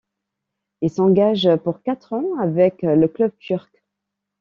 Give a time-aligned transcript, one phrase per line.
[0.81, 3.83] Il s'engage pour quatre ans avec le club turc.